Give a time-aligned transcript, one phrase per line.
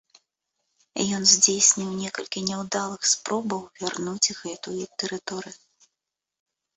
[1.17, 5.55] Ён здзейсніў некалькі няўдалых спробаў вярнуць гэтую тэрыторыю.